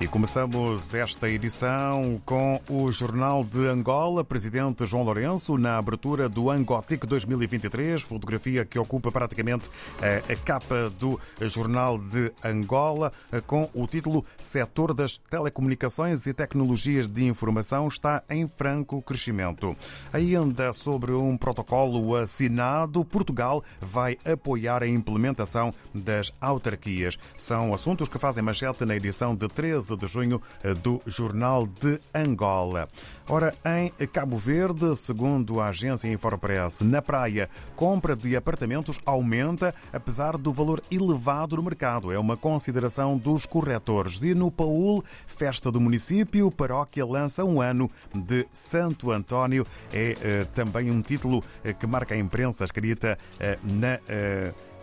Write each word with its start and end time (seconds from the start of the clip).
E 0.00 0.08
começamos 0.08 0.94
esta 0.94 1.28
edição 1.28 2.18
com 2.24 2.58
o 2.70 2.90
Jornal 2.90 3.44
de 3.44 3.66
Angola, 3.66 4.24
Presidente 4.24 4.86
João 4.86 5.02
Lourenço, 5.02 5.58
na 5.58 5.76
abertura 5.76 6.26
do 6.26 6.48
Angotic 6.48 7.04
2023, 7.04 8.00
fotografia 8.00 8.64
que 8.64 8.78
ocupa 8.78 9.12
praticamente 9.12 9.68
a 10.00 10.36
capa 10.36 10.88
do 10.98 11.20
Jornal 11.42 11.98
de 11.98 12.32
Angola, 12.42 13.12
com 13.46 13.68
o 13.74 13.86
título 13.86 14.24
Setor 14.38 14.94
das 14.94 15.18
Telecomunicações 15.18 16.26
e 16.26 16.32
Tecnologias 16.32 17.06
de 17.06 17.26
Informação 17.26 17.86
está 17.86 18.22
em 18.30 18.48
franco 18.48 19.02
crescimento. 19.02 19.76
Ainda 20.14 20.72
sobre 20.72 21.12
um 21.12 21.36
protocolo 21.36 22.16
assinado, 22.16 23.04
Portugal 23.04 23.62
vai 23.82 24.16
apoiar 24.24 24.82
a 24.82 24.88
implementação 24.88 25.74
das 25.94 26.32
autarquias. 26.40 27.18
São 27.36 27.74
assuntos 27.74 28.08
que 28.08 28.18
fazem 28.18 28.42
manchete 28.42 28.86
na 28.86 28.96
edição 28.96 29.36
de 29.36 29.46
13 29.46 29.89
de 29.96 30.06
junho 30.06 30.40
eh, 30.62 30.74
do 30.74 31.00
Jornal 31.06 31.66
de 31.66 32.00
Angola. 32.14 32.88
Ora, 33.28 33.54
em 33.64 34.06
Cabo 34.06 34.36
Verde, 34.36 34.96
segundo 34.96 35.60
a 35.60 35.68
agência 35.68 36.08
Infopress, 36.08 36.80
na 36.80 37.00
praia, 37.00 37.48
compra 37.76 38.16
de 38.16 38.34
apartamentos 38.34 38.98
aumenta 39.06 39.74
apesar 39.92 40.36
do 40.36 40.52
valor 40.52 40.82
elevado 40.90 41.56
no 41.56 41.62
mercado. 41.62 42.12
É 42.12 42.18
uma 42.18 42.36
consideração 42.36 43.16
dos 43.16 43.46
corretores. 43.46 44.20
E 44.22 44.34
no 44.34 44.50
Paul, 44.50 45.04
festa 45.26 45.70
do 45.70 45.80
município, 45.80 46.50
paróquia 46.50 47.06
lança 47.06 47.44
um 47.44 47.60
ano 47.60 47.90
de 48.14 48.46
Santo 48.52 49.10
António. 49.10 49.66
É 49.92 50.16
eh, 50.20 50.46
também 50.54 50.90
um 50.90 51.00
título 51.00 51.42
eh, 51.62 51.72
que 51.72 51.86
marca 51.86 52.14
a 52.14 52.18
imprensa 52.18 52.64
escrita 52.64 53.16
na 53.62 53.98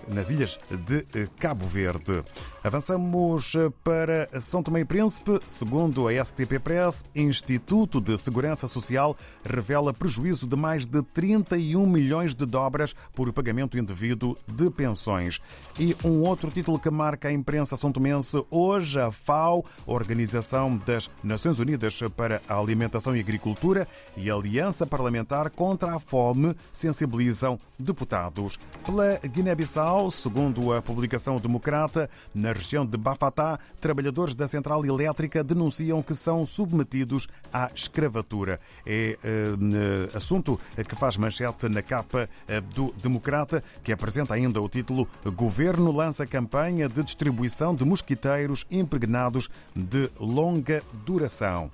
nas 0.08 0.30
ilhas 0.30 0.60
de 0.86 1.06
Cabo 1.40 1.66
Verde. 1.66 2.24
Avançamos 2.64 3.54
para 3.84 4.30
São 4.42 4.62
Tomé 4.62 4.82
e 4.82 4.86
Príncipe. 4.86 5.40
Segundo 5.48 6.08
a 6.08 6.26
STP 6.26 6.60
Press, 6.60 7.06
Instituto 7.16 8.02
de 8.02 8.18
Segurança 8.18 8.68
Social 8.68 9.16
revela 9.44 9.94
prejuízo 9.94 10.46
de 10.46 10.56
mais 10.56 10.86
de 10.86 11.02
31 11.02 11.86
milhões 11.86 12.36
de 12.36 12.46
dobras 12.46 12.94
por 13.14 13.32
pagamento 13.32 13.78
indevido 13.78 14.38
de 14.48 14.70
pensões. 14.70 15.40
E 15.80 15.96
um 16.04 16.22
outro 16.22 16.52
título 16.52 16.80
que 16.80 16.90
marca 16.90 17.28
a 17.28 17.32
imprensa 17.32 17.76
são 17.76 17.92
tomense 17.92 18.44
hoje, 18.50 19.00
a 19.00 19.12
FAO, 19.12 19.66
Organização 19.86 20.78
das 20.78 21.10
Nações 21.24 21.60
Unidas 21.60 22.00
para 22.16 22.42
a 22.48 22.58
Alimentação 22.58 23.16
e 23.16 23.20
Agricultura 23.20 23.88
e 24.16 24.30
Aliança 24.30 24.86
Parlamentar 24.86 25.50
contra 25.50 25.96
a 25.96 26.00
Fome 26.00 26.56
sensibilizam 26.72 27.60
deputados. 27.78 28.60
Pela 28.86 29.20
Guiné-Bissau, 29.20 29.97
segundo 30.12 30.72
a 30.72 30.80
publicação 30.80 31.40
democrata, 31.40 32.08
na 32.34 32.54
região 32.54 32.86
de 32.86 32.96
Bafatá, 32.98 33.60
trabalhadores 33.82 34.36
da 34.36 34.48
central 34.48 34.86
elétrica 34.86 35.44
denunciam 35.44 36.04
que 36.04 36.14
são 36.14 36.46
submetidos 36.46 37.28
à 37.52 37.72
escravatura. 37.74 38.60
É 38.86 39.18
uh, 39.24 40.16
assunto 40.16 40.60
que 40.88 40.96
faz 40.96 41.18
manchete 41.18 41.68
na 41.68 41.82
capa 41.82 42.30
uh, 42.48 42.62
do 42.76 42.94
Democrata, 43.02 43.64
que 43.84 43.92
apresenta 43.92 44.36
ainda 44.36 44.62
o 44.62 44.70
título 44.70 45.08
Governo 45.26 45.92
lança 45.92 46.28
campanha 46.28 46.88
de 46.88 47.04
distribuição 47.04 47.76
de 47.76 47.84
mosquiteiros 47.84 48.68
impregnados 48.70 49.50
de 49.76 50.12
longa 50.20 50.84
duração. 51.06 51.72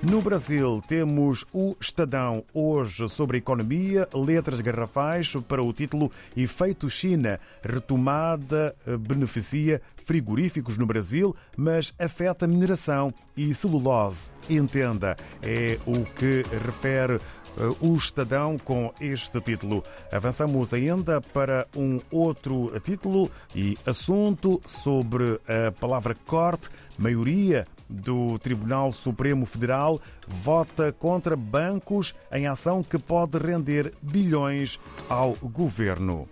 No 0.00 0.22
Brasil, 0.22 0.80
temos 0.86 1.44
o 1.52 1.76
Estadão 1.80 2.44
hoje 2.54 3.08
sobre 3.08 3.38
economia, 3.38 4.08
letras 4.14 4.60
garrafais 4.60 5.34
para 5.48 5.60
o 5.60 5.72
título 5.72 6.12
Efeito 6.36 6.88
China. 6.88 7.40
Retomada 7.64 8.76
eh, 8.86 8.96
beneficia 8.96 9.82
frigoríficos 10.04 10.78
no 10.78 10.86
Brasil, 10.86 11.34
mas 11.56 11.92
afeta 11.98 12.46
mineração 12.46 13.12
e 13.36 13.52
celulose. 13.52 14.30
Entenda, 14.48 15.16
é 15.42 15.76
o 15.84 16.04
que 16.04 16.44
refere 16.64 17.14
eh, 17.14 17.20
o 17.80 17.96
Estadão 17.96 18.56
com 18.56 18.94
este 19.00 19.40
título. 19.40 19.82
Avançamos 20.12 20.72
ainda 20.72 21.20
para 21.20 21.66
um 21.74 22.00
outro 22.08 22.72
título 22.84 23.28
e 23.52 23.76
assunto 23.84 24.60
sobre 24.64 25.40
a 25.48 25.72
palavra 25.72 26.14
corte, 26.24 26.68
maioria 26.96 27.66
do 27.88 28.38
Tribunal 28.38 28.92
Supremo 28.92 29.46
Federal 29.46 30.00
vota 30.26 30.92
contra 30.92 31.36
bancos 31.36 32.14
em 32.30 32.46
ação 32.46 32.82
que 32.82 32.98
pode 32.98 33.38
render 33.38 33.92
bilhões 34.02 34.78
ao 35.08 35.32
governo. 35.34 36.28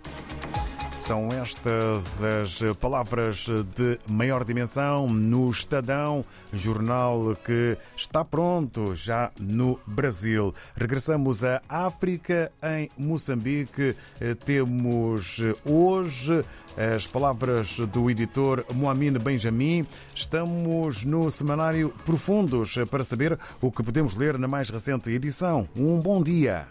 São 0.97 1.29
estas 1.29 2.23
as 2.23 2.59
palavras 2.81 3.45
de 3.75 3.99
maior 4.09 4.43
dimensão 4.43 5.07
no 5.07 5.49
Estadão, 5.49 6.25
jornal 6.51 7.37
que 7.45 7.77
está 7.95 8.25
pronto 8.25 8.95
já 8.95 9.31
no 9.39 9.79
Brasil. 9.85 10.53
Regressamos 10.75 11.43
à 11.43 11.61
África, 11.69 12.51
em 12.63 12.89
Moçambique. 12.97 13.95
Temos 14.43 15.37
hoje 15.63 16.43
as 16.75 17.05
palavras 17.05 17.77
do 17.77 18.09
editor 18.09 18.65
Moamine 18.73 19.19
Benjamin. 19.19 19.85
Estamos 20.15 21.05
no 21.05 21.29
semanário 21.29 21.93
Profundos 22.05 22.75
para 22.89 23.03
saber 23.03 23.39
o 23.61 23.71
que 23.71 23.83
podemos 23.83 24.15
ler 24.15 24.37
na 24.39 24.47
mais 24.47 24.71
recente 24.71 25.11
edição. 25.11 25.69
Um 25.75 26.01
bom 26.01 26.23
dia. 26.23 26.67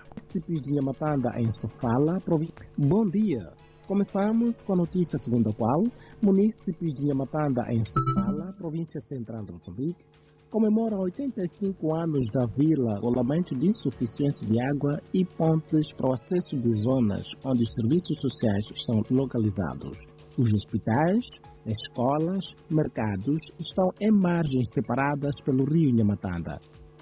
Bom 2.77 3.09
dia. 3.09 3.66
Começamos 3.87 4.65
com 4.65 4.73
a 4.73 4.77
notícia 4.79 5.17
segundo 5.17 5.51
a 5.51 5.55
qual 5.55 5.85
municípios 6.21 6.93
de 6.93 7.07
Nhamatanda, 7.07 7.63
em 7.71 7.85
Sofala, 7.85 8.53
província 8.59 9.01
central 9.01 9.45
de 9.45 9.53
Moçambique, 9.53 10.05
comemoram 10.51 10.99
85 11.03 11.95
anos 11.95 12.27
da 12.33 12.47
vila 12.47 13.01
com 13.01 13.11
lamento 13.11 13.55
de 13.55 13.69
insuficiência 13.69 14.45
de 14.45 14.61
água 14.61 15.01
e 15.15 15.25
pontes 15.25 15.93
para 15.93 16.11
o 16.11 16.15
acesso 16.15 16.57
de 16.57 16.83
zonas 16.83 17.29
onde 17.45 17.63
os 17.63 17.75
serviços 17.75 18.19
sociais 18.21 18.65
estão 18.75 19.05
localizados. 19.09 19.97
Os 20.37 20.53
hospitais, 20.53 21.25
escolas, 21.65 22.57
mercados 22.69 23.53
estão 23.61 23.93
em 24.01 24.11
margens 24.11 24.69
separadas 24.75 25.41
pelo 25.45 25.65
rio 25.65 25.95
Nhamatanda. 25.95 26.59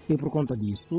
E 0.07 0.19
por 0.19 0.31
conta 0.31 0.55
disso, 0.55 0.97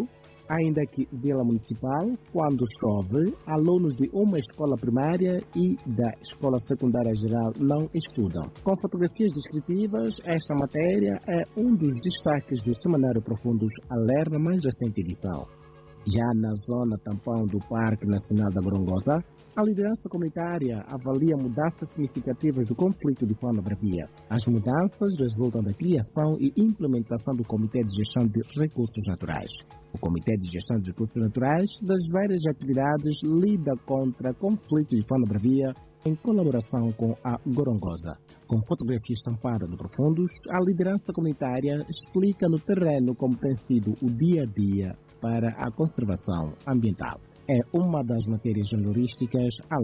ainda 0.50 0.86
que 0.86 1.08
Vila 1.12 1.44
Municipal, 1.44 2.06
quando 2.32 2.66
chove, 2.80 3.36
alunos 3.46 3.96
de 3.96 4.10
uma 4.14 4.40
escola 4.40 4.76
primária 4.78 5.42
e 5.56 5.76
da 5.86 6.14
escola 6.22 6.60
secundária 6.60 7.14
geral 7.16 7.54
não 7.60 7.90
estudam. 7.94 8.50
Com 8.64 8.76
fotografias 8.78 9.32
descritivas, 9.34 10.18
esta 10.26 10.56
matéria 10.56 11.20
é 11.28 11.44
um 11.58 11.76
dos 11.76 12.00
destaques 12.02 12.62
do 12.64 12.74
Semanário 12.76 13.22
Profundos 13.22 13.74
Alerta 13.90 14.38
mais 14.40 14.64
recente 14.64 15.02
edição. 15.02 15.65
Já 16.08 16.28
na 16.36 16.54
zona 16.54 17.00
tampão 17.00 17.48
do 17.48 17.58
Parque 17.68 18.06
Nacional 18.06 18.52
da 18.54 18.62
Gorongosa, 18.62 19.26
a 19.56 19.64
liderança 19.64 20.08
comunitária 20.08 20.86
avalia 20.86 21.36
mudanças 21.36 21.90
significativas 21.94 22.68
do 22.68 22.76
conflito 22.76 23.26
de 23.26 23.34
fauna 23.34 23.60
bravia. 23.60 24.08
As 24.30 24.46
mudanças 24.46 25.18
resultam 25.20 25.64
da 25.64 25.74
criação 25.74 26.38
e 26.40 26.54
implementação 26.58 27.34
do 27.34 27.44
Comitê 27.44 27.80
de 27.80 27.96
Gestão 27.96 28.28
de 28.28 28.40
Recursos 28.56 29.04
Naturais. 29.08 29.50
O 29.96 30.00
Comitê 30.00 30.38
de 30.38 30.48
Gestão 30.48 30.78
de 30.78 30.92
Recursos 30.92 31.20
Naturais, 31.20 31.72
das 31.82 32.08
várias 32.12 32.46
atividades, 32.46 33.24
lida 33.24 33.74
contra 33.88 34.32
conflitos 34.36 35.00
de 35.00 35.08
fauna 35.08 35.26
bravia 35.26 35.74
em 36.06 36.14
colaboração 36.14 36.92
com 36.92 37.16
a 37.24 37.40
Gorongosa. 37.48 38.16
Com 38.46 38.62
fotografia 38.68 39.16
estampada 39.16 39.66
no 39.66 39.76
Profundos, 39.76 40.30
a 40.52 40.64
liderança 40.64 41.12
comunitária 41.12 41.80
explica 41.90 42.48
no 42.48 42.60
terreno 42.60 43.16
como 43.16 43.36
tem 43.38 43.56
sido 43.56 43.96
o 44.04 44.12
dia 44.12 44.44
a 44.44 44.46
dia 44.46 44.94
para 45.26 45.50
a 45.58 45.72
conservação 45.72 46.54
ambiental 46.68 47.20
é 47.50 47.58
uma 47.74 48.04
das 48.04 48.28
matérias 48.28 48.70
jornalísticas 48.70 49.56
a 49.72 49.78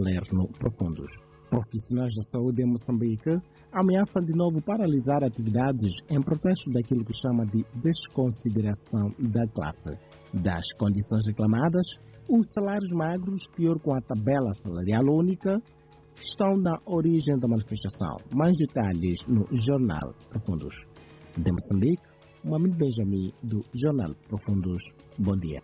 Profundos. 0.59 1.09
Profissionais 1.49 2.13
da 2.13 2.21
saúde 2.31 2.61
em 2.61 2.67
Moçambique 2.67 3.31
ameaçam 3.73 4.23
de 4.23 4.37
novo 4.37 4.61
paralisar 4.61 5.23
atividades 5.23 5.93
em 6.11 6.21
protesto 6.21 6.69
daquilo 6.69 7.03
que 7.03 7.13
chama 7.17 7.43
de 7.47 7.65
desconsideração 7.81 9.09
da 9.17 9.47
classe. 9.47 9.97
Das 10.31 10.71
condições 10.77 11.25
reclamadas, 11.25 11.87
os 12.29 12.51
salários 12.53 12.91
magros, 12.93 13.41
pior 13.55 13.79
com 13.79 13.95
a 13.95 14.01
tabela 14.01 14.53
salarial 14.53 15.05
única, 15.09 15.59
estão 16.21 16.55
na 16.55 16.77
origem 16.85 17.39
da 17.39 17.47
manifestação. 17.47 18.17
Mais 18.31 18.55
detalhes 18.57 19.25
no 19.27 19.47
Jornal 19.51 20.13
Profundos. 20.29 20.75
De 21.35 21.51
Moçambique, 21.51 22.10
Mohamed 22.43 22.75
Benjamin, 22.75 23.31
do 23.43 23.63
Jornal 23.73 24.15
Profundos. 24.27 24.81
Bom 25.17 25.37
dia. 25.37 25.61